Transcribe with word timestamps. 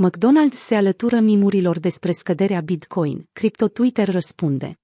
McDonald's 0.00 0.56
se 0.56 0.74
alătură 0.74 1.20
mimurilor 1.20 1.78
despre 1.78 2.12
scăderea 2.12 2.60
Bitcoin, 2.60 3.28
Crypto 3.32 3.68
Twitter 3.68 4.08
răspunde. 4.08 4.78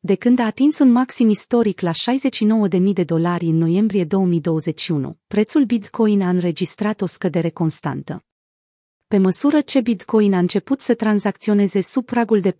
De 0.00 0.14
când 0.14 0.38
a 0.38 0.44
atins 0.44 0.78
un 0.78 0.90
maxim 0.90 1.28
istoric 1.28 1.80
la 1.80 1.90
69.000 1.90 2.92
de 2.92 3.04
dolari 3.04 3.46
în 3.46 3.56
noiembrie 3.56 4.04
2021, 4.04 5.18
prețul 5.26 5.64
Bitcoin 5.64 6.22
a 6.22 6.28
înregistrat 6.28 7.00
o 7.00 7.06
scădere 7.06 7.50
constantă. 7.50 8.24
Pe 9.08 9.18
măsură 9.18 9.60
ce 9.60 9.80
Bitcoin 9.80 10.34
a 10.34 10.38
început 10.38 10.80
să 10.80 10.94
tranzacționeze 10.94 11.80
sub 11.80 12.04
pragul 12.04 12.40
de 12.40 12.56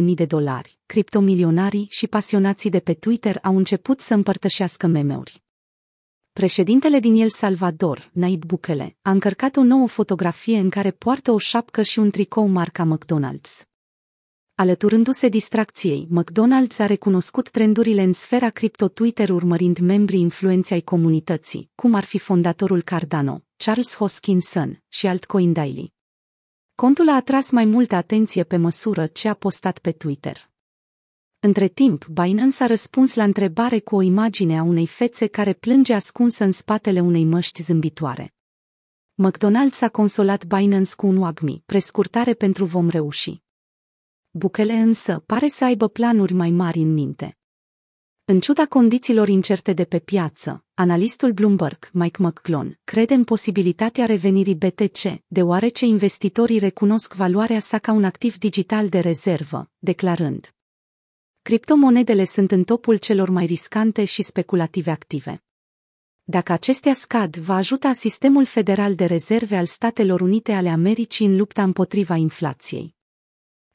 40.000 0.00 0.04
de 0.14 0.24
dolari, 0.24 0.78
criptomilionarii 0.86 1.86
și 1.90 2.06
pasionații 2.06 2.70
de 2.70 2.80
pe 2.80 2.94
Twitter 2.94 3.38
au 3.42 3.56
început 3.56 4.00
să 4.00 4.14
împărtășească 4.14 4.86
meme-uri. 4.86 5.42
Președintele 6.32 6.98
din 6.98 7.14
El 7.14 7.28
Salvador, 7.28 8.10
Nayib 8.12 8.44
Bukele, 8.44 8.96
a 9.02 9.10
încărcat 9.10 9.56
o 9.56 9.62
nouă 9.62 9.88
fotografie 9.88 10.58
în 10.58 10.70
care 10.70 10.90
poartă 10.90 11.30
o 11.30 11.38
șapcă 11.38 11.82
și 11.82 11.98
un 11.98 12.10
tricou 12.10 12.46
marca 12.46 12.98
McDonald's. 12.98 13.62
Alăturându-se 14.54 15.28
distracției, 15.28 16.08
McDonald's 16.20 16.76
a 16.78 16.86
recunoscut 16.86 17.50
trendurile 17.50 18.02
în 18.02 18.12
sfera 18.12 18.50
cripto 18.50 18.88
Twitter 18.88 19.30
urmărind 19.30 19.78
membrii 19.78 20.20
influenței 20.20 20.76
ai 20.76 20.82
comunității, 20.82 21.70
cum 21.74 21.94
ar 21.94 22.04
fi 22.04 22.18
fondatorul 22.18 22.82
Cardano, 22.82 23.44
Charles 23.56 23.96
Hoskinson 23.96 24.82
și 24.88 25.06
altcoin 25.06 25.52
Daily. 25.52 25.92
Contul 26.74 27.08
a 27.08 27.14
atras 27.14 27.50
mai 27.50 27.64
multă 27.64 27.94
atenție 27.94 28.44
pe 28.44 28.56
măsură 28.56 29.06
ce 29.06 29.28
a 29.28 29.34
postat 29.34 29.78
pe 29.78 29.92
Twitter. 29.92 30.49
Între 31.42 31.68
timp, 31.68 32.06
Binance 32.06 32.62
a 32.62 32.66
răspuns 32.66 33.14
la 33.14 33.24
întrebare 33.24 33.78
cu 33.78 33.96
o 33.96 34.00
imagine 34.00 34.58
a 34.58 34.62
unei 34.62 34.86
fețe 34.86 35.26
care 35.26 35.52
plânge 35.52 35.94
ascunsă 35.94 36.44
în 36.44 36.52
spatele 36.52 37.00
unei 37.00 37.24
măști 37.24 37.62
zâmbitoare. 37.62 38.34
McDonald's 39.22 39.80
a 39.80 39.88
consolat 39.88 40.44
Binance 40.44 40.94
cu 40.96 41.06
un 41.06 41.16
WAGMI, 41.16 41.62
prescurtare 41.66 42.34
pentru 42.34 42.64
vom 42.64 42.88
reuși. 42.88 43.42
Bukele 44.30 44.72
însă 44.72 45.22
pare 45.26 45.48
să 45.48 45.64
aibă 45.64 45.88
planuri 45.88 46.32
mai 46.32 46.50
mari 46.50 46.78
în 46.78 46.92
minte. 46.92 47.38
În 48.24 48.40
ciuda 48.40 48.66
condițiilor 48.66 49.28
incerte 49.28 49.72
de 49.72 49.84
pe 49.84 49.98
piață, 49.98 50.64
analistul 50.74 51.32
Bloomberg, 51.32 51.90
Mike 51.92 52.22
McClone, 52.22 52.80
crede 52.84 53.14
în 53.14 53.24
posibilitatea 53.24 54.06
revenirii 54.06 54.54
BTC, 54.54 55.22
deoarece 55.26 55.86
investitorii 55.86 56.58
recunosc 56.58 57.14
valoarea 57.14 57.58
sa 57.58 57.78
ca 57.78 57.92
un 57.92 58.04
activ 58.04 58.38
digital 58.38 58.88
de 58.88 58.98
rezervă, 58.98 59.70
declarând 59.78 60.54
Criptomonedele 61.50 62.24
sunt 62.24 62.50
în 62.50 62.64
topul 62.64 62.96
celor 62.96 63.28
mai 63.28 63.46
riscante 63.46 64.04
și 64.04 64.22
speculative 64.22 64.90
active. 64.90 65.44
Dacă 66.22 66.52
acestea 66.52 66.94
scad, 66.94 67.36
va 67.36 67.54
ajuta 67.54 67.92
sistemul 67.92 68.44
federal 68.44 68.94
de 68.94 69.04
rezerve 69.04 69.56
al 69.56 69.66
Statelor 69.66 70.20
Unite 70.20 70.52
ale 70.52 70.68
Americii 70.68 71.26
în 71.26 71.36
lupta 71.36 71.62
împotriva 71.62 72.14
inflației. 72.14 72.94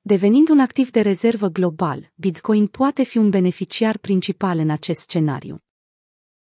Devenind 0.01 0.49
un 0.49 0.59
activ 0.59 0.91
de 0.91 1.01
rezervă 1.01 1.47
global, 1.47 2.11
Bitcoin 2.13 2.67
poate 2.67 3.03
fi 3.03 3.17
un 3.17 3.29
beneficiar 3.29 3.97
principal 3.97 4.57
în 4.57 4.69
acest 4.69 4.99
scenariu. 4.99 5.57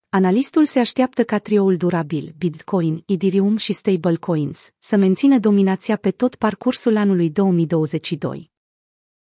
Analistul 0.10 0.66
se 0.66 0.80
așteaptă 0.80 1.24
ca 1.24 1.38
trioul 1.38 1.78
durabil, 1.78 2.34
Bitcoin, 2.38 3.04
Ethereum 3.06 3.58
și 3.58 3.74
stablecoins, 3.74 4.70
să 4.78 4.96
mențină 4.96 5.40
dominația 5.40 5.96
pe 5.96 6.12
tot 6.12 6.36
parcursul 6.36 6.98
anului 6.98 7.30
2022. 7.30 8.53